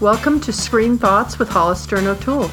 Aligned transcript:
Welcome 0.00 0.38
to 0.42 0.52
Screen 0.52 0.96
Thoughts 0.96 1.40
with 1.40 1.48
Hollister 1.48 1.96
and 1.96 2.06
O'Toole. 2.06 2.48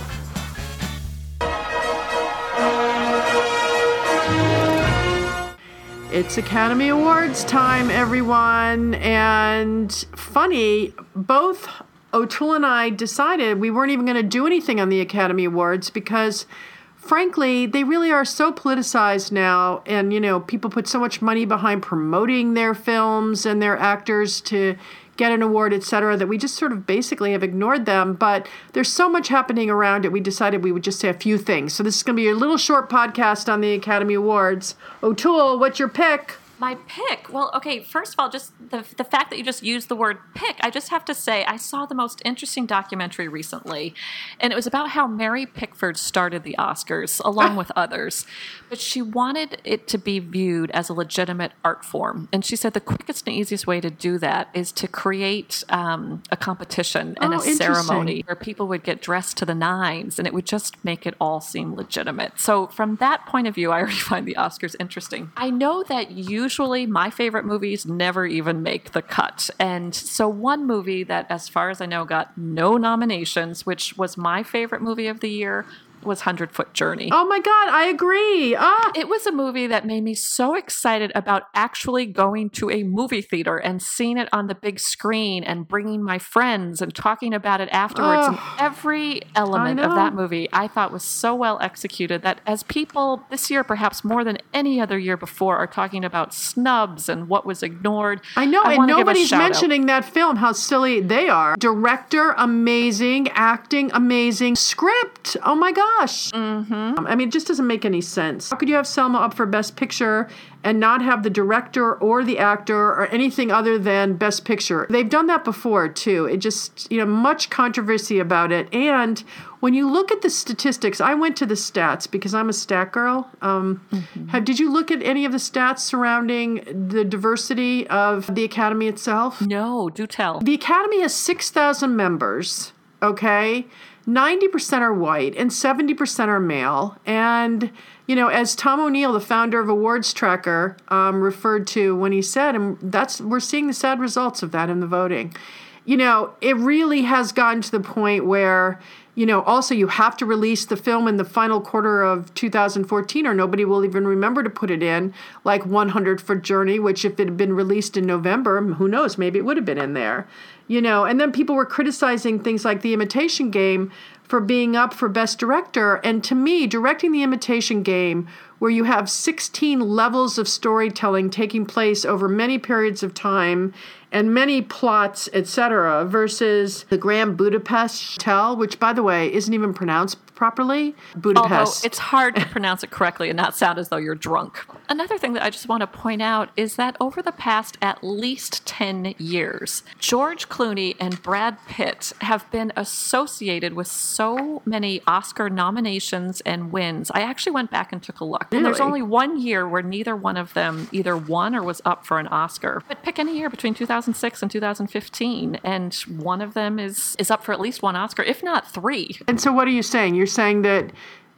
It's 6.12 6.39
Academy 6.39 6.87
Awards 6.87 7.44
time, 7.44 7.92
everyone. 7.92 8.96
And 8.96 9.92
funny, 10.16 10.96
both 11.16 11.70
O'Toole 12.16 12.55
and 12.55 12.66
I 12.66 12.89
decided 12.89 13.59
we 13.59 13.70
weren't 13.70 13.91
even 13.91 14.05
going 14.05 14.18
to 14.18 14.23
do 14.23 14.48
anything 14.48 14.80
on 14.80 14.89
the 14.89 15.00
Academy 15.00 15.46
Awards 15.46 15.91
because, 15.91 16.48
frankly, 16.96 17.68
they 17.68 17.84
really 17.84 18.12
are 18.12 18.25
so 18.25 18.52
politicized 18.52 19.32
now. 19.32 19.84
And, 19.86 20.12
you 20.12 20.20
know, 20.20 20.39
people 20.39 20.71
put 20.71 20.88
so 20.88 21.00
much 21.00 21.21
money 21.21 21.46
behind 21.46 21.84
promoting 21.84 22.55
their 22.55 22.73
films 22.73 23.46
and 23.46 23.62
their 23.62 23.77
actors 23.77 24.41
to 24.41 24.75
get 25.18 25.32
an 25.32 25.41
award, 25.41 25.73
etc., 25.73 26.18
that 26.18 26.27
we 26.27 26.38
just 26.38 26.55
sort 26.55 26.71
of 26.71 26.86
basically 26.86 27.32
have 27.32 27.43
ignored 27.43 27.86
them. 27.86 28.14
But 28.14 28.47
there's 28.73 28.92
so 28.92 29.10
much 29.10 29.28
happening 29.28 29.69
around 29.69 30.06
it, 30.06 30.11
we 30.11 30.19
decided 30.19 30.64
we 30.64 30.71
would 30.71 30.83
just 30.83 31.00
say 31.00 31.10
a 31.10 31.14
few 31.14 31.37
things. 31.37 31.73
So 31.73 31.83
this 31.83 31.96
is 31.96 32.03
going 32.03 32.15
to 32.15 32.21
be 32.21 32.29
a 32.29 32.35
little 32.35 32.57
short 32.57 32.89
podcast 32.89 33.51
on 33.51 33.61
the 33.61 33.73
Academy 33.73 34.13
Awards. 34.13 34.75
O'Toole, 35.03 35.59
what's 35.59 35.79
your 35.79 35.89
pick? 35.89 36.37
My 36.57 36.77
pick. 36.87 37.31
Well, 37.31 37.51
okay, 37.55 37.83
first 37.83 38.13
of 38.13 38.19
all, 38.19 38.29
just 38.29 38.53
the, 38.69 38.85
the 38.97 39.03
fact 39.03 39.29
that 39.29 39.37
you 39.37 39.43
just 39.43 39.63
used 39.63 39.89
the 39.89 39.95
word 39.95 40.19
pick, 40.33 40.55
I 40.61 40.69
just 40.69 40.89
have 40.89 41.03
to 41.05 41.13
say, 41.13 41.43
I 41.45 41.57
saw 41.57 41.85
the 41.85 41.95
most 41.95 42.21
interesting 42.23 42.65
documentary 42.65 43.27
recently, 43.27 43.93
and 44.39 44.53
it 44.53 44.55
was 44.55 44.65
about 44.65 44.89
how 44.91 45.07
Mary 45.07 45.45
Pickford 45.45 45.97
started 45.97 46.43
the 46.43 46.55
Oscars, 46.57 47.21
along 47.25 47.55
with 47.57 47.71
others. 47.75 48.25
But 48.69 48.79
she 48.79 49.01
wanted 49.01 49.61
it 49.63 49.87
to 49.89 49.97
be 49.97 50.19
viewed 50.19 50.71
as 50.71 50.89
a 50.89 50.93
legitimate 50.93 51.51
art 51.63 51.83
form. 51.83 52.29
And 52.31 52.45
she 52.45 52.55
said 52.55 52.73
the 52.73 52.81
quickest 52.81 53.27
and 53.27 53.35
easiest 53.35 53.67
way 53.67 53.81
to 53.81 53.89
do 53.89 54.17
that 54.19 54.49
is 54.53 54.71
to 54.73 54.87
create 54.87 55.63
um, 55.69 56.23
a 56.31 56.37
competition 56.37 57.17
and 57.19 57.33
Oh, 57.33 57.37
a 57.37 57.41
ceremony 57.41 58.23
where 58.25 58.35
people 58.35 58.67
would 58.67 58.83
get 58.83 59.01
dressed 59.01 59.37
to 59.37 59.45
the 59.45 59.55
nines, 59.55 60.17
and 60.17 60.27
it 60.27 60.34
would 60.34 60.45
just 60.45 60.84
make 60.85 61.05
it 61.05 61.15
all 61.19 61.41
seem 61.41 61.75
legitimate. 61.75 62.40
So, 62.40 62.67
from 62.67 62.95
that 62.97 63.25
point 63.25 63.47
of 63.47 63.55
view, 63.55 63.71
I 63.71 63.79
already 63.79 63.95
find 63.95 64.25
the 64.25 64.36
Oscars 64.36 64.75
interesting. 64.80 65.31
I 65.36 65.50
know 65.50 65.84
that 65.84 66.12
usually 66.46 66.86
my 66.86 67.10
favorite 67.10 67.44
movies 67.44 67.88
never 67.88 68.24
even 68.24 68.62
make 68.62 68.92
the 68.92 69.02
cut. 69.02 69.50
And 69.60 69.96
so, 69.96 70.30
one 70.30 70.68
movie 70.68 71.04
that, 71.04 71.26
as 71.28 71.50
far 71.50 71.72
as 71.72 71.82
I 71.82 71.88
know, 71.88 72.06
got 72.06 72.38
no 72.38 72.78
nominations, 72.78 73.66
which 73.66 73.98
was 73.98 74.16
my 74.16 74.44
favorite 74.44 74.84
movie 74.84 75.08
of 75.08 75.22
the 75.22 75.30
year, 75.30 75.66
was 76.06 76.22
Hundred 76.22 76.52
Foot 76.52 76.73
Journey. 76.73 77.09
Oh 77.11 77.25
my 77.25 77.39
God, 77.39 77.70
I 77.70 77.86
agree. 77.88 78.56
Ah, 78.58 78.92
It 78.95 79.08
was 79.08 79.25
a 79.25 79.31
movie 79.31 79.67
that 79.67 79.86
made 79.86 80.03
me 80.03 80.14
so 80.14 80.56
excited 80.56 81.12
about 81.16 81.44
actually 81.53 82.06
going 82.06 82.50
to 82.52 82.70
a 82.70 82.84
movie 82.84 83.22
theater 83.22 83.58
and 83.58 83.81
seeing 83.81 84.17
it 84.17 84.30
on 84.31 84.47
the 84.47 84.56
big 84.56 84.80
screen 84.80 85.44
and 85.44 85.67
bringing 85.67 86.03
my 86.03 86.20
friends 86.20 86.81
and 86.81 86.94
talking 86.94 87.34
about 87.34 87.62
it 87.62 87.70
afterwards. 87.72 88.28
and 88.28 88.38
every 88.59 89.22
element 89.36 89.80
of 89.80 89.95
that 89.95 90.14
movie 90.14 90.47
I 90.53 90.67
thought 90.67 90.92
was 90.92 91.03
so 91.03 91.36
well 91.36 91.58
executed 91.62 92.22
that 92.23 92.42
as 92.45 92.64
people 92.64 93.23
this 93.30 93.50
year, 93.52 93.64
perhaps 93.64 94.03
more 94.03 94.23
than 94.23 94.38
any 94.53 94.80
other 94.80 94.97
year 94.97 95.17
before, 95.17 95.58
are 95.58 95.67
talking 95.67 96.03
about 96.06 96.34
snubs 96.34 97.09
and 97.09 97.28
what 97.28 97.45
was 97.45 97.64
ignored. 97.64 98.22
I 98.36 98.45
know, 98.45 98.64
and 98.64 98.78
wanna 98.78 98.92
give 98.94 98.97
a 98.97 99.00
nobody's 99.02 99.28
shout 99.30 99.42
out. 99.42 99.44
mentioning 99.45 99.86
that 99.88 100.06
film, 100.06 100.38
how 100.38 100.52
silly 100.52 101.02
they 101.02 101.30
are. 101.30 101.56
Director, 101.58 102.34
amazing. 102.38 103.30
Acting, 103.30 103.92
amazing. 103.94 104.56
Script, 104.56 105.38
oh 105.44 105.56
my 105.56 105.72
gosh. 106.00 106.32
Mm-hmm. 106.32 107.06
I 107.08 107.16
mean, 107.16 107.30
it 107.30 107.32
just 107.32 107.48
doesn't 107.48 107.68
make 107.68 107.86
any 107.86 108.02
sense. 108.02 108.50
How 108.50 108.58
could 108.58 108.70
you 108.70 108.76
have 108.76 108.88
Selma 108.88 109.20
up 109.20 109.34
for 109.34 109.46
Best 109.46 109.76
Picture 109.76 110.28
and 110.64 110.80
not 110.80 111.02
have 111.02 111.24
the 111.24 111.30
director 111.30 111.94
or 111.94 112.24
the 112.24 112.40
actor 112.40 112.78
or 112.78 113.08
anything 113.08 113.52
other 113.52 113.78
than 113.78 114.16
Best 114.16 114.46
Picture? 114.46 114.88
They've 114.90 115.10
done 115.10 115.28
that 115.28 115.44
before, 115.44 115.88
too. 115.90 116.26
It 116.26 116.38
just, 116.38 116.92
you 116.92 117.00
know, 117.00 117.06
much 117.06 117.50
controversy 117.50 118.20
about 118.20 118.52
it. 118.52 118.74
And 118.74 119.24
when 119.60 119.74
you 119.74 119.90
look 119.90 120.12
at 120.12 120.22
the 120.22 120.30
statistics, 120.30 121.02
I 121.02 121.14
went 121.14 121.36
to 121.38 121.46
the 121.46 121.56
stats 121.56 122.09
because 122.09 122.34
I'm 122.34 122.50
a 122.50 122.54
stat 122.54 122.92
girl. 122.92 123.30
Um, 123.42 123.81
have, 124.30 124.46
did 124.46 124.59
you 124.59 124.72
look 124.72 124.92
at 124.92 125.02
any 125.02 125.25
of 125.25 125.31
the 125.31 125.38
stats 125.38 125.80
surrounding 125.80 126.88
the 126.90 127.03
diversity 127.03 127.88
of 127.88 128.34
the 128.36 128.44
Academy 128.44 128.88
itself? 128.88 129.42
No, 129.42 129.90
do 129.90 130.06
tell. 130.06 130.40
The 130.40 130.53
Academy 130.53 131.02
has 131.02 131.16
6,000 131.16 131.96
members, 131.96 132.74
okay? 133.06 133.66
90% 134.08 134.82
are 134.82 134.94
white 134.94 135.36
and 135.36 135.50
70% 135.50 136.28
are 136.28 136.40
male. 136.40 136.98
And, 137.06 137.72
you 138.08 138.16
know, 138.16 138.28
as 138.28 138.56
Tom 138.56 138.80
O'Neill, 138.80 139.14
the 139.14 139.20
founder 139.20 139.60
of 139.60 139.68
Awards 139.68 140.14
Tracker, 140.14 140.78
um, 140.90 141.22
referred 141.22 141.66
to 141.68 141.96
when 141.96 142.12
he 142.12 142.22
said, 142.22 142.56
and 142.56 142.78
that's, 142.82 143.20
we're 143.20 143.40
seeing 143.40 143.68
the 143.68 143.74
sad 143.74 144.00
results 144.00 144.44
of 144.44 144.52
that 144.52 144.70
in 144.70 144.80
the 144.80 144.88
voting. 144.88 145.36
You 145.85 145.97
know, 145.97 146.34
it 146.41 146.56
really 146.57 147.03
has 147.03 147.31
gotten 147.31 147.62
to 147.62 147.72
the 147.72 147.79
point 147.79 148.25
where, 148.25 148.79
you 149.13 149.25
know, 149.25 149.41
also 149.44 149.75
you 149.75 149.88
have 149.88 150.18
to 150.18 150.25
release 150.25 150.66
the 150.66 150.75
film 150.75 151.07
in 151.07 151.18
the 151.18 151.23
final 151.23 151.62
quarter 151.62 152.01
of 152.01 152.34
2014 152.34 153.28
or 153.28 153.34
nobody 153.34 153.66
will 153.66 153.85
even 153.85 154.07
remember 154.07 154.41
to 154.41 154.50
put 154.50 154.72
it 154.72 154.81
in, 154.81 155.13
like 155.44 155.66
100 155.66 156.19
Foot 156.19 156.41
Journey, 156.41 156.79
which 156.79 157.06
if 157.06 157.19
it 157.19 157.28
had 157.28 157.38
been 157.38 157.53
released 157.53 157.95
in 157.95 158.06
November, 158.06 158.62
who 158.62 158.88
knows, 158.88 159.18
maybe 159.18 159.38
it 159.38 159.44
would 159.44 159.57
have 159.57 159.66
been 159.66 159.78
in 159.78 159.94
there. 159.94 160.28
You 160.68 160.81
know, 160.81 161.06
and 161.06 161.22
then 161.22 161.31
people 161.31 161.56
were 161.56 161.66
criticizing 161.66 162.40
things 162.40 162.66
like 162.66 162.81
The 162.81 162.94
Imitation 162.94 163.51
Game 163.51 163.91
for 164.28 164.40
being 164.40 164.75
up 164.75 164.94
for 164.94 165.08
Best 165.08 165.40
Director. 165.40 165.96
And 165.97 166.24
to 166.24 166.36
me, 166.36 166.68
directing 166.68 167.12
The 167.12 167.24
Imitation 167.24 167.84
Game, 167.84 168.28
where 168.59 168.72
you 168.72 168.86
have 168.86 169.09
16 169.09 169.80
levels 169.80 170.38
of 170.38 170.47
storytelling 170.47 171.30
taking 171.30 171.66
place 171.66 172.06
over 172.06 172.28
many 172.28 172.58
periods 172.58 173.03
of 173.03 173.13
time 173.13 173.74
and 174.12 174.34
many 174.34 174.62
plots, 174.62 175.30
etc., 175.34 176.06
versus 176.06 176.86
the 176.90 176.97
Grand 176.97 177.36
Budapest 177.38 178.13
Hotel, 178.13 178.56
which, 178.56 178.80
by 178.80 178.94
the 178.94 179.03
way, 179.03 179.31
isn't 179.34 179.53
even 179.53 179.74
pronounced 179.74 180.25
properly. 180.35 180.96
Although 181.38 181.88
it's 181.88 181.97
hard 181.97 182.35
to 182.35 182.46
pronounce 182.46 182.84
it 182.84 182.91
correctly 182.91 183.29
and 183.29 183.38
not 183.38 183.56
sound 183.56 183.79
as 183.79 183.90
though 183.90 183.97
you're 183.97 184.16
drunk. 184.16 184.63
Another 184.90 185.18
thing 185.18 185.34
that 185.34 185.44
I 185.44 185.50
just 185.50 185.68
want 185.68 185.81
to 185.81 185.88
point 185.88 186.22
out 186.22 186.50
is 186.56 186.75
that 186.75 186.96
over 187.00 187.22
the 187.22 187.31
past 187.31 187.78
at 187.81 188.03
least 188.03 188.66
10 188.66 189.16
years, 189.18 189.84
George 190.00 190.50
Clooney 190.50 190.95
and 191.00 191.22
Brad 191.24 191.57
Pitt 191.68 192.13
have 192.22 192.50
been 192.51 192.72
associated 192.75 193.74
with 193.74 193.88
so 193.88 194.62
many 194.66 195.01
Oscar 195.07 195.50
nominations 195.50 196.41
and 196.41 196.72
wins. 196.72 197.12
I 197.13 197.22
actually 197.22 197.53
went 197.53 197.72
back 197.72 197.91
and 197.91 198.01
took 198.01 198.19
a 198.19 198.25
look. 198.25 198.47
And 198.51 198.66
there's 198.66 198.79
only 198.79 199.01
one 199.01 199.40
year 199.40 199.68
where 199.68 199.81
neither 199.81 200.16
one 200.16 200.38
of 200.38 200.53
them 200.53 200.88
either 200.91 201.16
won 201.18 201.56
or 201.56 201.63
was 201.63 201.81
up 201.85 202.06
for 202.06 202.19
an 202.19 202.28
Oscar. 202.28 202.84
But 202.88 203.03
pick 203.03 203.19
any 203.19 203.38
year 203.38 203.50
between 203.50 203.74
2006 203.74 204.41
and 204.41 204.51
2015, 204.51 205.59
and 205.63 205.94
one 205.94 206.41
of 206.41 206.53
them 206.53 206.79
is, 206.79 207.16
is 207.19 207.31
up 207.31 207.44
for 207.44 207.53
at 207.53 207.59
least 207.59 207.81
one 207.81 207.95
Oscar, 207.95 208.24
if 208.24 208.44
not 208.44 208.69
three. 208.72 209.18
and 209.28 209.40
so, 209.40 209.51
what 209.51 209.68
are 209.68 209.72
you 209.72 209.84
saying? 209.84 210.16
You're 210.16 210.25
saying 210.25 210.63
that 210.63 210.91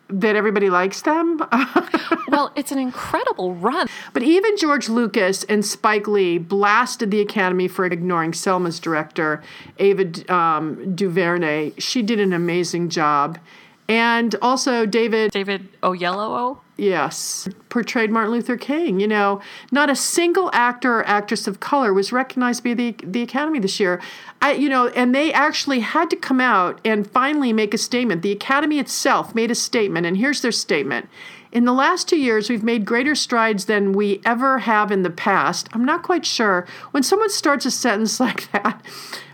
that 0.09 0.35
everybody 0.37 0.69
likes 0.69 1.01
them? 1.01 1.41
Well, 2.29 2.51
it's 2.57 2.73
an 2.73 2.77
incredible 2.77 3.55
run. 3.55 3.87
But 4.11 4.21
even 4.21 4.57
George 4.57 4.89
Lucas 4.89 5.45
and 5.45 5.65
Spike 5.65 6.07
Lee 6.07 6.37
blasted 6.37 7.09
the 7.09 7.21
Academy 7.21 7.69
for 7.69 7.85
ignoring 7.85 8.33
Selma's 8.33 8.79
director, 8.79 9.41
Ava 9.79 10.33
um, 10.33 10.93
DuVernay. 10.93 11.73
She 11.77 12.01
did 12.01 12.19
an 12.19 12.33
amazing 12.33 12.89
job. 12.89 13.39
And 13.87 14.35
also 14.41 14.85
David, 14.85 15.31
David 15.31 15.69
Oyelowo. 15.81 16.59
Yes, 16.77 17.47
portrayed 17.69 18.11
Martin 18.11 18.31
Luther 18.31 18.57
King. 18.57 18.99
You 18.99 19.07
know, 19.07 19.41
not 19.71 19.89
a 19.89 19.95
single 19.95 20.49
actor 20.53 20.99
or 20.99 21.07
actress 21.07 21.47
of 21.47 21.59
color 21.59 21.93
was 21.93 22.11
recognized 22.11 22.63
by 22.63 22.73
the, 22.73 22.95
the 23.03 23.21
Academy 23.23 23.59
this 23.59 23.79
year. 23.79 24.01
I, 24.41 24.53
you 24.53 24.69
know, 24.69 24.87
and 24.89 25.13
they 25.13 25.33
actually 25.33 25.79
had 25.79 26.09
to 26.11 26.15
come 26.15 26.39
out 26.39 26.79
and 26.85 27.09
finally 27.09 27.51
make 27.51 27.73
a 27.73 27.77
statement. 27.77 28.21
The 28.21 28.31
Academy 28.31 28.79
itself 28.79 29.33
made 29.33 29.51
a 29.51 29.55
statement, 29.55 30.05
and 30.05 30.17
here's 30.17 30.41
their 30.41 30.51
statement. 30.51 31.09
In 31.57 31.65
the 31.65 31.73
last 31.73 32.07
two 32.07 32.19
years, 32.19 32.51
we've 32.51 32.61
made 32.61 32.85
greater 32.85 33.15
strides 33.15 33.65
than 33.65 33.93
we 33.93 34.21
ever 34.23 34.59
have 34.59 34.91
in 34.91 35.01
the 35.01 35.09
past. 35.09 35.67
I'm 35.73 35.83
not 35.83 36.03
quite 36.03 36.23
sure. 36.23 36.67
When 36.91 37.01
someone 37.01 37.31
starts 37.31 37.65
a 37.65 37.71
sentence 37.71 38.19
like 38.27 38.51
that, 38.51 38.79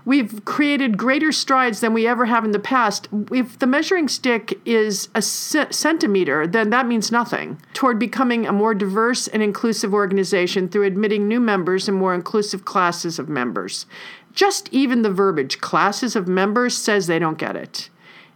we've 0.06 0.46
created 0.46 0.98
greater 0.98 1.34
strides 1.34 1.82
than 1.82 1.94
we 1.94 2.08
ever 2.08 2.24
have 2.24 2.46
in 2.46 2.52
the 2.52 2.60
past. 2.60 3.10
If 3.30 3.60
the 3.60 3.68
measuring 3.68 4.08
stick 4.08 4.58
is 4.64 5.10
a 5.14 5.22
centimeter, 5.22 6.48
then 6.48 6.70
that 6.70 6.88
means 6.88 7.12
nothing 7.12 7.60
toward 7.74 8.00
becoming 8.00 8.48
a 8.48 8.54
more 8.54 8.74
diverse 8.74 9.28
and 9.28 9.44
inclusive 9.44 9.94
organization 9.94 10.70
through 10.70 10.86
admitting 10.86 11.28
new 11.28 11.42
members 11.42 11.90
and 11.90 11.98
more 11.98 12.16
inclusive 12.16 12.64
classes 12.64 13.20
of 13.20 13.28
members. 13.28 13.86
Just 14.32 14.70
even 14.72 15.02
the 15.02 15.12
verbiage, 15.12 15.60
classes 15.60 16.16
of 16.16 16.30
members, 16.30 16.78
says 16.78 17.08
they 17.08 17.20
don't 17.20 17.38
get 17.38 17.58
it. 17.58 17.90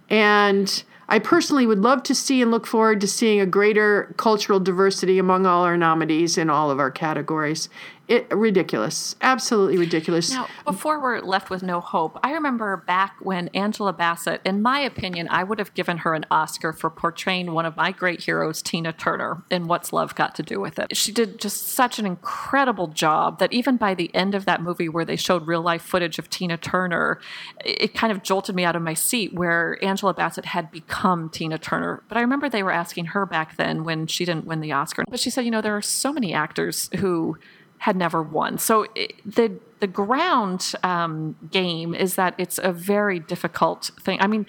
And 0.10 0.84
I 1.10 1.20
personally 1.20 1.66
would 1.66 1.80
love 1.80 2.04
to 2.04 2.16
see 2.16 2.42
and 2.42 2.52
look 2.52 2.68
forward 2.68 3.00
to 3.02 3.08
seeing 3.08 3.40
a 3.40 3.46
greater 3.46 4.14
cultural 4.18 4.60
diversity 4.60 5.20
among 5.20 5.46
all 5.46 5.64
our 5.64 5.78
nominees 5.78 6.38
in 6.38 6.50
all 6.50 6.70
of 6.70 6.80
our 6.80 6.92
categories. 6.92 7.70
It 8.08 8.28
ridiculous, 8.32 9.18
absolutely 9.22 9.78
ridiculous. 9.78 10.32
Now, 10.32 10.48
before 10.64 11.02
we're 11.02 11.20
left 11.20 11.50
with 11.50 11.62
no 11.62 11.82
hope, 11.82 12.18
I 12.24 12.32
remember 12.32 12.78
back 12.78 13.18
when 13.20 13.50
Angela 13.50 13.92
Bassett, 13.92 14.40
in 14.46 14.62
my 14.62 14.80
opinion, 14.80 15.28
I 15.30 15.44
would 15.44 15.60
have 15.60 15.74
given 15.74 15.98
her 16.00 16.14
an 16.14 16.26
Oscar 16.32 16.72
for 16.72 16.90
portraying 16.90 17.52
one 17.52 17.66
of 17.66 17.76
my 17.76 17.92
great 17.92 18.22
heroes, 18.22 18.62
Tina 18.62 18.94
Turner, 18.94 19.44
in 19.50 19.68
What's 19.68 19.92
Love 19.92 20.16
Got 20.16 20.36
to 20.36 20.44
Do 20.44 20.62
with 20.62 20.80
It. 20.80 20.96
She 20.96 21.12
did 21.12 21.38
just 21.38 21.68
such 21.68 22.00
an 22.00 22.06
incredible 22.06 22.88
job 22.88 23.40
that 23.40 23.52
even 23.52 23.76
by 23.76 23.94
the 23.94 24.10
end 24.16 24.36
of 24.36 24.46
that 24.46 24.62
movie, 24.62 24.88
where 24.88 25.04
they 25.04 25.18
showed 25.18 25.46
real 25.46 25.62
life 25.62 25.82
footage 25.82 26.18
of 26.18 26.30
Tina 26.30 26.56
Turner, 26.56 27.20
it 27.66 27.94
kind 27.94 28.14
of 28.14 28.24
jolted 28.24 28.56
me 28.56 28.64
out 28.64 28.78
of 28.78 28.82
my 28.82 28.94
seat 28.94 29.34
where 29.34 29.78
Angela 29.84 30.14
Bassett 30.14 30.46
had 30.46 30.72
become 30.72 31.30
Tina 31.30 31.58
Turner. 31.58 32.04
But 32.08 32.18
I 32.18 32.22
remember 32.22 32.48
they 32.48 32.64
were 32.64 32.72
asking 32.72 33.08
her 33.08 33.26
back 33.26 33.58
then 33.58 33.84
when 33.84 34.08
she 34.08 34.24
didn't 34.24 34.46
win 34.46 34.62
the 34.62 34.72
Oscar. 34.72 35.04
But 35.10 35.20
she 35.20 35.30
said, 35.30 35.44
you 35.44 35.52
know, 35.52 35.62
there 35.62 35.76
are 35.76 35.82
so 35.82 36.14
many 36.14 36.34
actors 36.34 36.90
who 37.00 37.38
had 37.80 37.96
never 37.96 38.22
won. 38.22 38.58
So 38.58 38.88
it, 38.96 39.14
the 39.26 39.60
the 39.80 39.88
ground 39.88 40.74
um, 40.82 41.36
game 41.52 41.94
is 41.94 42.16
that 42.16 42.34
it's 42.40 42.58
a 42.58 42.72
very 42.72 43.20
difficult 43.20 43.92
thing. 44.02 44.20
I 44.20 44.26
mean, 44.26 44.48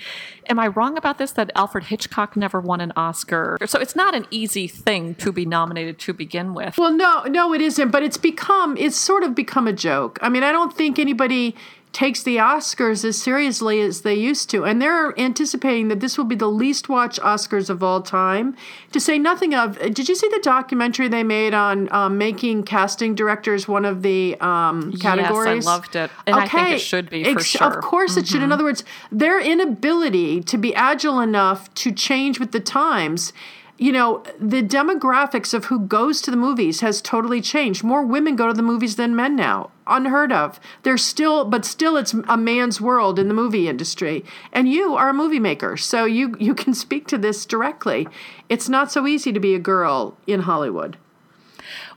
am 0.49 0.59
I 0.59 0.69
wrong 0.69 0.97
about 0.97 1.19
this? 1.19 1.33
That 1.33 1.51
Alfred 1.55 1.85
Hitchcock 1.85 2.37
never 2.37 2.61
won 2.61 2.81
an 2.81 2.93
Oscar, 2.97 3.59
so 3.67 3.79
it's 3.79 3.95
not 3.95 4.15
an 4.15 4.27
easy 4.31 4.67
thing 4.67 5.15
to 5.17 5.31
be 5.31 5.45
nominated 5.45 5.99
to 6.01 6.15
begin 6.15 6.55
with. 6.55 6.79
Well, 6.79 6.93
no, 6.93 7.25
no, 7.25 7.53
it 7.53 7.61
isn't. 7.61 7.91
But 7.91 8.03
it's 8.03 8.17
become 8.17 8.77
it's 8.79 8.97
sort 8.97 9.23
of 9.23 9.35
become 9.35 9.67
a 9.67 9.73
joke. 9.73 10.19
I 10.23 10.29
mean, 10.29 10.43
I 10.43 10.53
don't 10.53 10.75
think 10.75 10.99
anybody 10.99 11.55
takes 11.93 12.23
the 12.23 12.37
Oscars 12.37 13.05
as 13.05 13.21
seriously 13.21 13.81
as 13.81 14.03
they 14.03 14.15
used 14.15 14.51
to. 14.51 14.65
And 14.65 14.81
they're 14.81 15.19
anticipating 15.19 15.89
that 15.89 16.01
this 16.01 16.19
will 16.19 16.25
be 16.25 16.35
the 16.35 16.49
least 16.49 16.89
watched 16.89 17.19
Oscars 17.21 17.71
of 17.71 17.83
all 17.83 18.03
time. 18.03 18.57
To 18.93 19.01
say 19.01 19.19
nothing 19.19 19.55
of, 19.55 19.79
did 19.79 20.09
you 20.09 20.15
see 20.15 20.29
the 20.29 20.41
documentary 20.43 21.09
they 21.09 21.23
made 21.23 21.55
on 21.55 21.91
um, 21.93 22.19
making 22.19 22.65
casting 22.65 23.15
directors 23.15 23.67
one 23.67 23.85
of 23.85 24.03
the 24.03 24.37
um, 24.41 24.93
categories? 24.93 25.65
Yes, 25.65 25.67
I 25.67 25.71
loved 25.71 25.97
it. 25.97 26.11
And 26.27 26.37
okay. 26.37 26.45
I 26.45 26.49
think 26.49 26.69
it 26.77 26.81
should 26.81 27.11
be 27.11 27.25
for 27.25 27.31
Ex- 27.31 27.47
sure. 27.47 27.67
Of 27.67 27.83
course 27.83 28.13
mm-hmm. 28.13 28.21
it 28.21 28.27
should. 28.29 28.37
In 28.37 28.43
mm-hmm. 28.43 28.53
other 28.53 28.65
words, 28.65 28.85
their 29.11 29.41
inability 29.41 30.43
to 30.43 30.59
be 30.59 30.75
agile 30.75 31.21
enough 31.21 31.73
to 31.75 31.91
change 31.91 32.39
with 32.39 32.53
the 32.53 32.61
times 32.61 33.33
you 33.79 33.93
know, 33.93 34.25
the 34.41 34.63
demographics 34.63 35.55
of 35.55 35.67
who 35.67 35.79
goes 35.79 36.21
to 36.21 36.33
the 36.33 36.37
movies 36.37 36.81
has 36.81 37.01
totally 37.01 37.41
changed. 37.41 37.85
More 37.85 38.05
women 38.05 38.35
go 38.35 38.49
to 38.49 38.53
the 38.53 38.63
movies 38.63 38.97
than 38.97 39.15
men 39.15 39.37
now. 39.37 39.71
Unheard 39.87 40.33
of. 40.33 40.59
There's 40.83 41.05
still, 41.05 41.45
but 41.45 41.65
still, 41.65 41.97
it's 41.97 42.13
a 42.13 42.37
man's 42.37 42.81
world 42.81 43.21
in 43.21 43.29
the 43.29 43.35
movie 43.35 43.69
industry. 43.69 44.25
And 44.53 44.69
you 44.69 44.95
are 44.95 45.11
a 45.11 45.15
movie 45.15 45.39
maker, 45.39 45.77
so 45.77 46.05
you 46.05 46.35
you 46.41 46.55
can 46.55 46.75
speak 46.85 47.07
to 47.07 47.19
this 47.19 47.47
directly. 47.47 48.09
It's 48.49 48.69
not 48.69 48.91
so 48.91 49.07
easy 49.07 49.33
to 49.33 49.41
be 49.41 49.55
a 49.55 49.61
girl 49.61 50.19
in 50.27 50.41
Hollywood. 50.41 50.99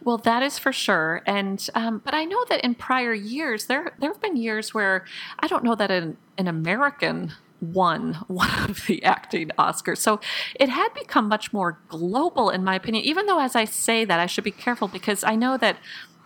Well, 0.03 0.17
that 0.19 0.43
is 0.43 0.59
for 0.59 0.71
sure. 0.71 1.21
And 1.25 1.67
um, 1.73 2.01
but 2.05 2.13
I 2.13 2.25
know 2.25 2.45
that 2.49 2.63
in 2.63 2.75
prior 2.75 3.13
years 3.13 3.65
there 3.65 3.93
there 3.99 4.11
have 4.11 4.21
been 4.21 4.37
years 4.37 4.73
where 4.73 5.05
I 5.39 5.47
don't 5.47 5.63
know 5.63 5.75
that 5.75 5.89
an 5.89 6.17
an 6.37 6.47
American 6.47 7.33
won 7.61 8.15
one 8.27 8.69
of 8.69 8.85
the 8.87 9.03
acting 9.03 9.51
Oscars. 9.57 9.99
So 9.99 10.19
it 10.55 10.69
had 10.69 10.93
become 10.93 11.27
much 11.27 11.53
more 11.53 11.79
global, 11.87 12.49
in 12.49 12.63
my 12.63 12.75
opinion, 12.75 13.05
even 13.05 13.27
though, 13.27 13.39
as 13.39 13.55
I 13.55 13.65
say 13.65 14.03
that, 14.05 14.19
I 14.19 14.25
should 14.25 14.43
be 14.43 14.51
careful 14.51 14.87
because 14.87 15.23
I 15.23 15.35
know 15.35 15.57
that 15.57 15.77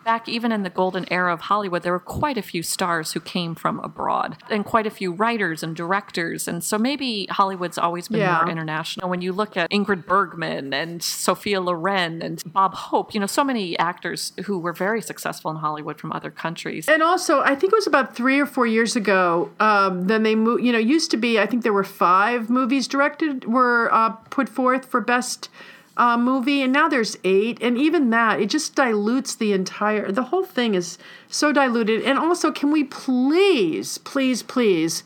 back 0.06 0.30
even 0.30 0.52
in 0.52 0.64
the 0.64 0.70
golden 0.70 1.12
era 1.12 1.34
of 1.34 1.42
Hollywood, 1.42 1.84
there 1.84 1.92
were 1.92 2.00
quite 2.00 2.38
a 2.38 2.42
few 2.42 2.64
stars 2.64 3.12
who 3.14 3.20
came 3.20 3.56
from 3.56 3.80
abroad 3.80 4.38
and 4.50 4.64
quite 4.64 4.86
a 4.88 4.92
few 4.92 5.12
writers 5.12 5.64
and 5.64 5.76
directors. 5.76 6.48
And 6.48 6.64
so 6.64 6.78
maybe 6.78 7.28
Hollywood's 7.32 7.78
always 7.78 8.08
been 8.08 8.20
yeah. 8.20 8.38
more 8.38 8.50
international. 8.50 9.10
When 9.10 9.22
you 9.22 9.34
look 9.34 9.58
at 9.58 9.70
Ingrid 9.72 10.06
Bergman 10.06 10.74
and 10.74 11.04
Sophia 11.04 11.60
Loren 11.60 12.22
and 12.22 12.42
Bob 12.46 12.76
Hope, 12.76 13.14
you 13.14 13.20
know, 13.20 13.26
so 13.26 13.44
many 13.44 13.78
actors 13.80 14.32
who 14.46 14.60
were 14.60 14.74
very 14.74 15.02
successful 15.02 15.50
in 15.52 15.58
Hollywood 15.58 16.00
from 16.00 16.12
other 16.12 16.32
countries. 16.32 16.88
And 16.88 17.02
also, 17.02 17.42
I 17.42 17.56
think 17.56 17.74
it 17.74 17.76
was 17.76 17.88
about 17.88 18.16
three 18.16 18.40
or 18.40 18.46
four 18.46 18.68
years 18.68 18.96
ago, 18.96 19.52
um, 19.60 20.08
then 20.08 20.22
they 20.24 20.36
moved, 20.36 20.64
you 20.64 20.72
know, 20.72 20.78
used 20.78 21.10
to 21.12 21.18
be, 21.18 21.40
I 21.40 21.48
think 21.48 21.64
there 21.64 21.74
were 21.74 21.84
five 21.84 22.50
movies 22.50 22.88
directed, 22.88 23.46
were 23.46 23.92
uh, 23.92 24.12
put 24.12 24.48
forth 24.48 24.86
for 24.86 25.02
best 25.02 25.50
uh, 25.98 26.18
movie, 26.18 26.62
and 26.62 26.74
now 26.74 26.88
there's 26.88 27.18
eight, 27.24 27.58
and 27.62 27.78
even 27.78 28.10
that 28.10 28.42
it 28.42 28.50
just 28.50 28.76
dilutes 28.76 29.36
the 29.36 29.54
entire. 29.54 30.12
The 30.12 30.24
whole 30.24 30.44
thing 30.44 30.76
is 30.76 30.98
so 31.30 31.54
diluted. 31.54 32.02
And 32.04 32.20
also, 32.20 32.52
can 32.52 32.72
we 32.72 32.84
please, 32.84 33.98
please, 34.00 34.44
please, 34.44 35.04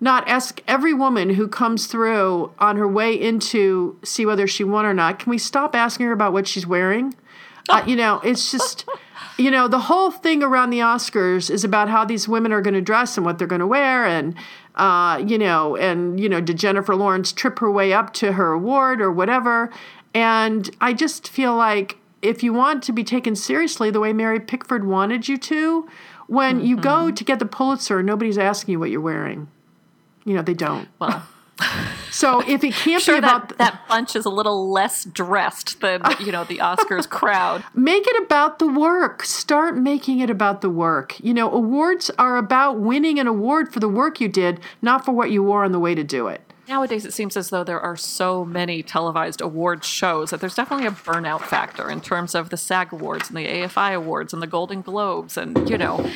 not 0.00 0.26
ask 0.28 0.60
every 0.66 0.92
woman 0.92 1.30
who 1.30 1.46
comes 1.46 1.86
through 1.86 2.50
on 2.58 2.76
her 2.76 2.88
way 2.88 3.14
into 3.14 3.98
see 4.02 4.26
whether 4.26 4.48
she 4.48 4.64
won 4.64 4.84
or 4.84 4.94
not? 4.94 5.20
Can 5.20 5.30
we 5.30 5.38
stop 5.38 5.76
asking 5.76 6.06
her 6.06 6.12
about 6.12 6.32
what 6.32 6.48
she's 6.48 6.66
wearing? 6.66 7.14
Uh, 7.68 7.84
you 7.86 7.96
know, 7.96 8.20
it's 8.20 8.50
just. 8.50 8.84
You 9.38 9.50
know, 9.50 9.66
the 9.66 9.78
whole 9.78 10.10
thing 10.10 10.42
around 10.42 10.70
the 10.70 10.80
Oscars 10.80 11.50
is 11.50 11.64
about 11.64 11.88
how 11.88 12.04
these 12.04 12.28
women 12.28 12.52
are 12.52 12.60
going 12.60 12.74
to 12.74 12.82
dress 12.82 13.16
and 13.16 13.24
what 13.24 13.38
they're 13.38 13.48
going 13.48 13.60
to 13.60 13.66
wear, 13.66 14.04
and 14.04 14.34
uh, 14.74 15.22
you 15.26 15.38
know, 15.38 15.74
and 15.76 16.20
you 16.20 16.28
know, 16.28 16.40
did 16.40 16.58
Jennifer 16.58 16.94
Lawrence 16.94 17.32
trip 17.32 17.58
her 17.60 17.70
way 17.70 17.94
up 17.94 18.12
to 18.14 18.32
her 18.32 18.52
award 18.52 19.00
or 19.00 19.10
whatever? 19.10 19.70
And 20.14 20.68
I 20.80 20.92
just 20.92 21.28
feel 21.28 21.54
like 21.54 21.96
if 22.20 22.42
you 22.42 22.52
want 22.52 22.82
to 22.84 22.92
be 22.92 23.04
taken 23.04 23.34
seriously 23.34 23.90
the 23.90 24.00
way 24.00 24.12
Mary 24.12 24.40
Pickford 24.40 24.86
wanted 24.86 25.28
you 25.28 25.36
to, 25.38 25.88
when 26.26 26.58
mm-hmm. 26.58 26.66
you 26.66 26.76
go 26.76 27.06
mm-hmm. 27.06 27.14
to 27.14 27.24
get 27.24 27.38
the 27.38 27.46
Pulitzer, 27.46 28.02
nobody's 28.02 28.38
asking 28.38 28.72
you 28.72 28.80
what 28.80 28.90
you're 28.90 29.00
wearing. 29.00 29.48
You 30.24 30.34
know, 30.34 30.42
they 30.42 30.54
don't. 30.54 30.88
Well. 30.98 31.26
So 32.10 32.40
if 32.46 32.62
it 32.62 32.74
can't 32.74 33.02
sure 33.02 33.14
be 33.14 33.20
about 33.20 33.48
that, 33.48 33.58
that 33.58 33.88
bunch 33.88 34.14
is 34.14 34.26
a 34.26 34.30
little 34.30 34.70
less 34.70 35.04
dressed 35.04 35.80
than 35.80 36.02
you 36.20 36.30
know 36.30 36.44
the 36.44 36.58
Oscars 36.58 37.08
crowd. 37.08 37.64
Make 37.74 38.06
it 38.06 38.22
about 38.22 38.58
the 38.58 38.66
work. 38.66 39.24
Start 39.24 39.78
making 39.78 40.20
it 40.20 40.28
about 40.28 40.60
the 40.60 40.68
work. 40.68 41.18
You 41.20 41.32
know, 41.32 41.50
awards 41.50 42.10
are 42.18 42.36
about 42.36 42.78
winning 42.78 43.18
an 43.18 43.26
award 43.26 43.72
for 43.72 43.80
the 43.80 43.88
work 43.88 44.20
you 44.20 44.28
did, 44.28 44.60
not 44.82 45.06
for 45.06 45.12
what 45.12 45.30
you 45.30 45.42
wore 45.42 45.64
on 45.64 45.72
the 45.72 45.78
way 45.78 45.94
to 45.94 46.04
do 46.04 46.28
it. 46.28 46.51
Nowadays, 46.68 47.04
it 47.04 47.12
seems 47.12 47.36
as 47.36 47.50
though 47.50 47.64
there 47.64 47.80
are 47.80 47.96
so 47.96 48.44
many 48.44 48.82
televised 48.82 49.40
award 49.40 49.84
shows 49.84 50.30
that 50.30 50.40
there's 50.40 50.54
definitely 50.54 50.86
a 50.86 50.92
burnout 50.92 51.42
factor 51.42 51.90
in 51.90 52.00
terms 52.00 52.34
of 52.34 52.50
the 52.50 52.56
SAG 52.56 52.92
Awards 52.92 53.28
and 53.28 53.36
the 53.36 53.46
AFI 53.46 53.94
Awards 53.94 54.32
and 54.32 54.40
the 54.40 54.46
Golden 54.46 54.80
Globes, 54.80 55.36
and 55.36 55.68
you 55.68 55.76
know. 55.76 56.08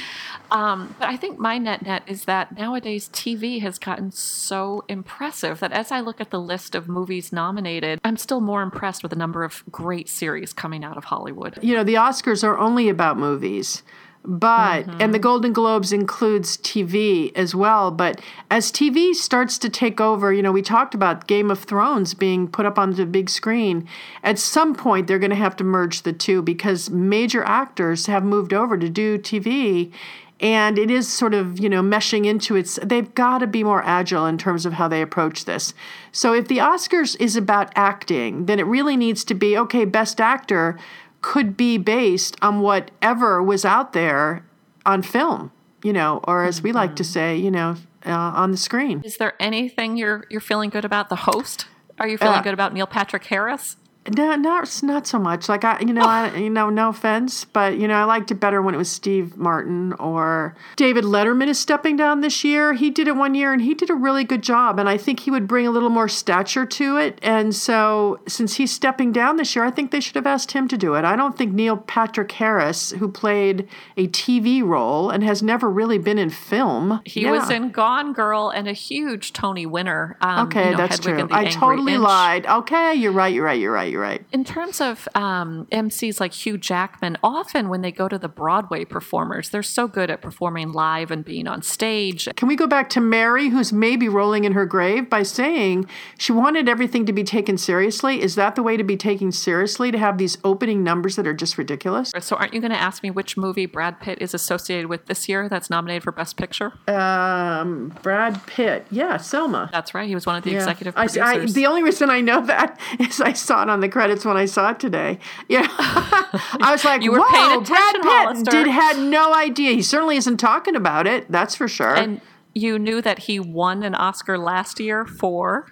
Um, 0.50 0.94
but 1.00 1.08
I 1.08 1.16
think 1.16 1.40
my 1.40 1.58
net 1.58 1.82
net 1.82 2.04
is 2.06 2.26
that 2.26 2.56
nowadays 2.56 3.08
TV 3.12 3.60
has 3.62 3.78
gotten 3.78 4.12
so 4.12 4.84
impressive 4.88 5.58
that 5.58 5.72
as 5.72 5.90
I 5.90 6.00
look 6.00 6.20
at 6.20 6.31
the 6.31 6.40
list 6.40 6.76
of 6.76 6.88
movies 6.88 7.32
nominated, 7.32 8.00
I'm 8.04 8.16
still 8.16 8.40
more 8.40 8.62
impressed 8.62 9.02
with 9.02 9.10
the 9.10 9.16
number 9.16 9.42
of 9.42 9.64
great 9.72 10.08
series 10.08 10.52
coming 10.52 10.84
out 10.84 10.96
of 10.96 11.04
Hollywood. 11.04 11.58
You 11.62 11.75
know, 11.75 11.82
the 11.82 11.94
Oscars 11.94 12.44
are 12.44 12.56
only 12.56 12.88
about 12.88 13.19
movies 13.19 13.82
but 14.26 14.82
mm-hmm. 14.82 15.00
and 15.00 15.14
the 15.14 15.19
golden 15.19 15.52
globes 15.52 15.93
includes 15.93 16.56
tv 16.58 17.32
as 17.37 17.55
well. 17.55 17.90
But 17.90 18.20
as 18.50 18.73
tv 18.73 19.14
starts 19.14 19.58
to 19.58 19.69
take 19.70 20.00
over 20.00 20.32
you 20.32 20.43
know 20.43 20.52
we 20.52 20.62
talked 20.62 20.94
about 20.94 21.26
game 21.26 21.50
of 21.50 21.61
thrones 21.61 22.14
being 22.14 22.49
put 22.49 22.67
up 22.67 22.78
on 22.78 22.94
the 22.94 23.06
big 23.06 23.31
screen. 23.31 23.88
At 24.23 24.38
some 24.38 24.75
point 24.75 25.06
they're 25.06 25.19
going 25.19 25.31
to 25.31 25.37
have 25.37 25.56
to 25.56 25.64
merge 25.64 26.02
the 26.02 26.12
two 26.12 26.43
because 26.43 26.90
major 26.90 27.44
actors 27.44 28.06
have 28.06 28.25
moved 28.25 28.52
over 28.52 28.76
to 28.76 28.88
do 28.88 29.19
tv 29.19 29.93
and 30.40 30.78
it 30.78 30.90
is 30.90 31.11
sort 31.11 31.34
of 31.34 31.58
you 31.58 31.69
know 31.69 31.82
meshing 31.82 32.26
into 32.26 32.56
its 32.56 32.78
they've 32.82 33.14
got 33.14 33.38
to 33.38 33.46
be 33.46 33.64
more 33.64 33.83
agile 33.85 34.26
in 34.26 34.37
terms 34.37 34.66
of 34.66 34.75
how 34.75 34.88
they 34.88 35.02
approach 35.02 35.45
this. 35.45 35.73
So 36.12 36.35
if 36.35 36.49
the 36.49 36.59
oscars 36.59 37.16
is 37.21 37.37
about 37.37 37.73
acting 37.75 38.47
then 38.47 38.59
it 38.59 38.66
really 38.66 38.97
needs 38.97 39.25
to 39.25 39.35
be 39.35 39.56
okay 39.56 39.85
best 39.85 40.21
actor 40.21 40.78
could 41.26 41.56
be 41.56 41.76
based 41.76 42.37
on 42.40 42.61
whatever 42.61 43.42
was 43.42 43.64
out 43.64 43.92
there 43.92 44.47
on 44.87 45.02
film, 45.02 45.50
you 45.83 45.92
know, 45.92 46.21
or 46.23 46.45
as 46.45 46.62
we 46.62 46.71
like 46.71 46.95
to 46.95 47.02
mm-hmm. 47.02 47.12
say, 47.12 47.37
you 47.37 47.50
know, 47.50 47.75
uh, 48.06 48.12
on 48.12 48.52
the 48.52 48.56
screen. 48.56 49.02
Is 49.04 49.16
there 49.16 49.35
anything 49.40 49.97
you're 49.97 50.23
you're 50.30 50.40
feeling 50.40 50.71
good 50.71 50.85
about 50.85 51.09
the 51.09 51.16
host? 51.16 51.66
Are 51.99 52.06
you 52.06 52.16
feeling 52.16 52.38
uh, 52.38 52.42
good 52.42 52.54
about 52.54 52.73
Neil 52.73 52.87
Patrick 52.87 53.25
Harris? 53.25 53.76
No, 54.14 54.34
not 54.36 54.82
not 54.82 55.06
so 55.06 55.18
much. 55.18 55.48
Like 55.48 55.64
I, 55.64 55.80
you 55.80 55.92
know, 55.92 56.02
I, 56.02 56.34
you 56.36 56.50
know, 56.50 56.70
no 56.70 56.90
offense, 56.90 57.44
but 57.44 57.78
you 57.78 57.88
know, 57.88 57.94
I 57.94 58.04
liked 58.04 58.30
it 58.30 58.36
better 58.36 58.62
when 58.62 58.75
it 58.75 58.78
was 58.78 58.90
Steve 58.90 59.36
Martin 59.36 59.92
or 59.94 60.54
David 60.76 61.04
Letterman 61.04 61.48
is 61.48 61.58
stepping 61.58 61.96
down 61.96 62.20
this 62.20 62.44
year. 62.44 62.75
He 62.75 62.90
did 62.90 63.08
it 63.08 63.16
one 63.16 63.34
year 63.34 63.52
and 63.52 63.62
he 63.62 63.75
did 63.75 63.90
a 63.90 63.94
really 63.94 64.25
good 64.25 64.42
job, 64.42 64.78
and 64.78 64.88
I 64.88 64.96
think 64.96 65.20
he 65.20 65.30
would 65.30 65.48
bring 65.48 65.66
a 65.66 65.70
little 65.70 65.88
more 65.88 66.08
stature 66.08 66.66
to 66.66 66.96
it. 66.98 67.18
And 67.22 67.54
so, 67.54 68.20
since 68.28 68.56
he's 68.56 68.72
stepping 68.72 69.12
down 69.12 69.36
this 69.36 69.56
year, 69.56 69.64
I 69.64 69.70
think 69.70 69.90
they 69.90 70.00
should 70.00 70.16
have 70.16 70.26
asked 70.26 70.52
him 70.52 70.68
to 70.68 70.76
do 70.76 70.94
it. 70.94 71.04
I 71.04 71.16
don't 71.16 71.36
think 71.36 71.52
Neil 71.52 71.76
Patrick 71.76 72.30
Harris, 72.32 72.92
who 72.92 73.08
played 73.08 73.68
a 73.96 74.06
TV 74.08 74.62
role 74.62 75.10
and 75.10 75.25
has 75.25 75.42
never 75.42 75.68
really 75.68 75.98
been 75.98 76.18
in 76.18 76.30
film, 76.30 77.00
he 77.04 77.22
yeah. 77.22 77.32
was 77.32 77.50
in 77.50 77.70
Gone 77.70 78.12
Girl 78.12 78.50
and 78.50 78.68
a 78.68 78.72
huge 78.72 79.32
Tony 79.32 79.66
winner. 79.66 80.16
Um, 80.20 80.46
okay, 80.46 80.66
you 80.66 80.70
know, 80.72 80.76
that's 80.76 81.04
Hedwig 81.04 81.28
true. 81.28 81.36
I 81.36 81.46
totally 81.46 81.94
inch. 81.94 82.02
lied. 82.02 82.46
Okay, 82.46 82.94
you're 82.94 83.12
right. 83.12 83.34
You're 83.34 83.44
right. 83.44 83.58
You're 83.58 83.72
right 83.72 83.96
you're 83.96 83.96
right. 83.97 84.25
In 84.33 84.45
terms 84.45 84.81
of 84.81 85.09
um, 85.15 85.67
MCs 85.73 86.21
like 86.21 86.33
Hugh 86.33 86.59
Jackman, 86.59 87.17
often 87.23 87.69
when 87.69 87.81
they 87.83 87.93
go 87.93 88.09
to 88.09 88.19
the 88.19 88.29
Broadway 88.29 88.85
performers, 88.85 89.50
they're 89.50 89.62
so 89.62 89.88
good 89.88 90.11
at 90.11 90.21
performing 90.23 90.73
live 90.73 91.11
and 91.11 91.25
being 91.25 91.47
on 91.49 91.62
stage. 91.62 92.29
Can 92.37 92.49
we 92.49 92.57
go 92.57 92.67
back 92.67 92.88
to 92.91 93.00
Mary, 93.00 93.49
who's 93.49 93.73
maybe 93.73 94.09
rolling 94.09 94.45
in 94.45 94.53
her 94.53 94.67
grave 94.67 95.09
by 95.11 95.23
saying 95.23 95.87
she 96.19 96.33
wanted 96.33 96.69
everything 96.69 97.07
to 97.07 97.12
be 97.12 97.25
taken 97.25 97.57
seriously? 97.59 98.23
Is 98.23 98.35
that 98.37 98.55
the 98.57 98.62
way 98.62 98.76
to 98.76 98.85
be 98.85 98.97
taken 98.97 99.33
seriously, 99.33 99.91
to 99.91 99.99
have 99.99 100.19
these 100.19 100.38
opening 100.45 100.83
numbers 100.85 101.17
that 101.17 101.26
are 101.26 101.35
just 101.35 101.59
ridiculous? 101.59 102.12
So, 102.21 102.37
aren't 102.37 102.55
you 102.55 102.61
going 102.61 102.73
to 102.73 102.81
ask 102.81 103.03
me 103.03 103.11
which 103.11 103.37
movie 103.37 103.67
Brad 103.67 104.00
Pitt 104.00 104.19
is 104.21 104.35
associated 104.35 104.87
with 104.87 105.07
this 105.07 105.29
year 105.29 105.49
that's 105.49 105.71
nominated 105.71 106.03
for 106.03 106.12
Best 106.12 106.37
Picture? 106.37 106.73
Um, 106.88 107.93
Brad 108.03 108.45
Pitt. 108.47 108.87
Yeah, 108.91 109.17
Selma. 109.17 109.69
That's 109.73 109.95
right. 109.95 110.09
He 110.09 110.15
was 110.15 110.26
one 110.26 110.37
of 110.37 110.45
the 110.45 110.50
Yeah. 110.50 110.59
executive 110.59 110.95
I, 110.97 111.07
producers. 111.07 111.50
I, 111.53 111.55
the 111.55 111.67
only 111.67 111.83
reason 111.83 112.11
I 112.11 112.21
know 112.21 112.45
that 112.47 112.79
is 113.00 113.21
I 113.21 113.33
saw 113.33 113.62
it 113.62 113.71
on 113.71 113.81
the 113.81 113.86
credits 113.88 114.25
when 114.25 114.37
I 114.37 114.45
saw 114.47 114.71
it 114.71 114.81
today. 114.81 115.19
Yeah, 115.49 115.66
I 115.71 116.69
was 116.73 116.85
like, 116.85 117.02
You 117.02 117.12
were 117.12 117.19
"Whoa, 117.21 117.61
Brad 117.61 117.95
Pitt 117.95 118.02
Hollister." 118.05 118.50
did 118.50 118.66
had 118.69 118.99
no 118.99 119.35
idea. 119.35 119.73
He 119.73 119.83
certainly 119.83 120.16
isn't 120.16 120.37
talking 120.38 120.76
about 120.76 121.07
it. 121.07 121.31
That's 121.31 121.55
for 121.55 121.69
sure." 121.69 121.95
and 121.95 122.21
you 122.55 122.78
knew 122.78 123.02
that 123.02 123.19
he 123.21 123.38
won 123.38 123.83
an 123.83 123.95
Oscar 123.95 124.38
last 124.38 124.81
year 124.81 125.05
for 125.05 125.66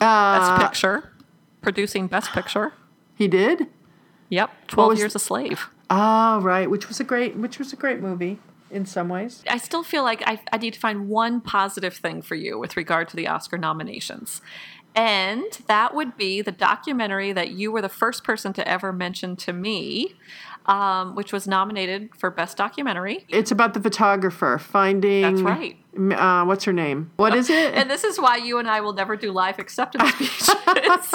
Uh, 0.00 0.38
Best 0.38 0.62
Picture, 0.62 1.12
producing 1.60 2.06
Best 2.06 2.30
Picture. 2.32 2.72
he 3.16 3.28
did. 3.28 3.66
Yep, 4.28 4.50
Twelve 4.68 4.96
Years 4.96 5.14
a 5.14 5.18
Slave. 5.18 5.68
Oh, 5.90 6.40
right. 6.40 6.70
Which 6.70 6.86
was 6.88 7.00
a 7.00 7.04
great, 7.04 7.36
which 7.36 7.58
was 7.58 7.72
a 7.72 7.76
great 7.76 8.00
movie 8.00 8.38
in 8.70 8.86
some 8.86 9.08
ways. 9.08 9.42
I 9.50 9.58
still 9.58 9.82
feel 9.82 10.04
like 10.04 10.22
I, 10.24 10.40
I 10.52 10.58
need 10.58 10.74
to 10.74 10.78
find 10.80 11.08
one 11.08 11.40
positive 11.40 11.94
thing 11.96 12.22
for 12.22 12.36
you 12.36 12.56
with 12.56 12.76
regard 12.76 13.08
to 13.08 13.16
the 13.16 13.26
Oscar 13.26 13.58
nominations. 13.58 14.40
And 14.94 15.44
that 15.66 15.94
would 15.94 16.16
be 16.16 16.42
the 16.42 16.52
documentary 16.52 17.32
that 17.32 17.52
you 17.52 17.70
were 17.70 17.80
the 17.80 17.88
first 17.88 18.24
person 18.24 18.52
to 18.54 18.66
ever 18.66 18.92
mention 18.92 19.36
to 19.36 19.52
me, 19.52 20.14
um, 20.66 21.14
which 21.14 21.32
was 21.32 21.46
nominated 21.46 22.10
for 22.16 22.30
Best 22.30 22.56
Documentary. 22.56 23.24
It's 23.28 23.50
about 23.50 23.74
the 23.74 23.80
photographer 23.80 24.58
finding. 24.58 25.22
That's 25.22 25.42
right. 25.42 25.76
Uh, 25.98 26.44
what's 26.44 26.64
her 26.64 26.72
name? 26.72 27.10
What 27.16 27.34
is 27.34 27.50
it? 27.50 27.74
And 27.80 27.90
this 27.90 28.04
is 28.04 28.18
why 28.20 28.36
you 28.36 28.58
and 28.58 28.68
I 28.70 28.80
will 28.80 28.92
never 28.92 29.16
do 29.16 29.32
live 29.32 29.58
acceptance 29.58 30.08
speeches. 30.14 31.14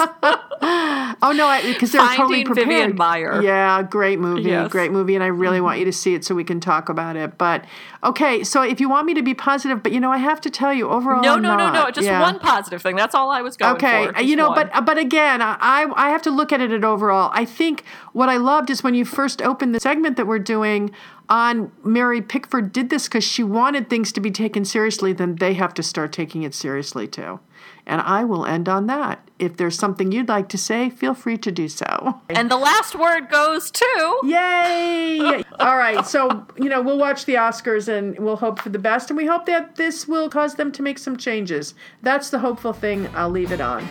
Oh 1.22 1.32
no, 1.34 1.60
because 1.62 1.92
they're 1.92 2.06
totally 2.14 2.44
prepared. 2.44 2.68
Vivian 2.68 2.96
Maier. 2.96 3.42
Yeah, 3.42 3.82
great 3.82 4.18
movie, 4.18 4.42
Yes. 4.42 4.60
Mm-hmm. 4.64 4.68
great 4.72 4.92
movie, 4.92 5.14
and 5.14 5.22
I 5.24 5.28
really 5.28 5.60
want 5.60 5.78
you 5.78 5.84
to 5.86 5.92
see 5.92 6.14
it 6.14 6.24
so 6.24 6.34
we 6.34 6.44
can 6.44 6.60
talk 6.60 6.88
about 6.88 7.16
it. 7.16 7.38
But 7.38 7.64
okay, 8.04 8.42
so 8.44 8.62
if 8.62 8.80
you 8.80 8.88
want 8.88 9.06
me 9.06 9.14
to 9.14 9.22
be 9.22 9.32
positive, 9.34 9.82
but 9.82 9.92
you 9.92 10.00
know, 10.00 10.10
I 10.12 10.18
have 10.18 10.40
to 10.42 10.50
tell 10.50 10.72
you, 10.72 10.88
overall, 10.88 11.22
no, 11.22 11.36
no, 11.36 11.56
no, 11.56 11.70
no. 11.72 11.90
Just 11.90 12.06
Yeah. 12.06 12.20
one 12.20 12.38
positive 12.38 12.82
thing. 12.82 12.96
That's 12.96 13.14
all 13.14 13.30
I 13.30 13.42
was 13.42 13.56
going 13.56 13.76
Okay, 13.76 14.06
for. 14.08 14.16
uh, 14.16 14.20
you 14.20 14.36
know, 14.36 14.48
one. 14.50 14.68
but 14.72 14.84
but 14.84 14.98
again, 14.98 15.40
I 15.42 15.86
I 15.94 16.10
have 16.10 16.22
to 16.22 16.30
look 16.30 16.52
at 16.52 16.60
it 16.60 16.70
at 16.72 16.84
overall. 16.84 17.30
I 17.32 17.44
think 17.44 17.84
what 18.12 18.28
I 18.28 18.36
loved 18.36 18.68
is 18.70 18.82
when 18.82 18.94
you 18.94 19.04
first 19.04 19.40
opened 19.42 19.74
the 19.74 19.80
segment 19.80 20.16
that 20.16 20.26
we're 20.26 20.38
doing 20.38 20.90
on 21.28 21.72
Mary 21.82 22.22
Pickford 22.22 22.72
did 22.72 22.90
this 22.90 23.08
because 23.08 23.24
she 23.24 23.42
wanted 23.42 23.90
things 23.90 24.12
to 24.12 24.20
be 24.20 24.30
taken 24.30 24.64
seriously. 24.64 25.12
Then 25.12 25.36
they 25.36 25.54
have 25.54 25.74
to 25.74 25.82
start 25.82 26.12
taking 26.12 26.42
it 26.42 26.54
seriously 26.54 27.06
too. 27.08 27.40
And 27.86 28.00
I 28.00 28.24
will 28.24 28.44
end 28.44 28.68
on 28.68 28.86
that. 28.86 29.28
If 29.38 29.56
there's 29.56 29.78
something 29.78 30.10
you'd 30.12 30.28
like 30.28 30.48
to 30.50 30.58
say, 30.58 30.90
feel 30.90 31.14
free 31.14 31.36
to 31.38 31.52
do 31.52 31.68
so. 31.68 32.20
and 32.28 32.50
the 32.50 32.56
last 32.56 32.94
word 32.94 33.28
goes 33.28 33.70
to. 33.70 34.20
Yay! 34.24 35.42
All 35.60 35.76
right, 35.76 36.06
so 36.06 36.46
you 36.56 36.68
know 36.68 36.82
we'll 36.82 36.98
watch 36.98 37.26
the 37.26 37.34
Oscars 37.34 37.88
and 37.88 38.18
we'll 38.18 38.36
hope 38.36 38.58
for 38.60 38.70
the 38.70 38.78
best, 38.78 39.10
and 39.10 39.16
we 39.16 39.26
hope 39.26 39.46
that 39.46 39.76
this 39.76 40.08
will 40.08 40.28
cause 40.28 40.54
them 40.54 40.72
to 40.72 40.82
make 40.82 40.98
some 40.98 41.16
changes. 41.16 41.74
That's 42.02 42.30
the 42.30 42.38
hopeful 42.38 42.72
thing. 42.72 43.08
I'll 43.14 43.30
leave 43.30 43.52
it 43.52 43.60
on. 43.60 43.86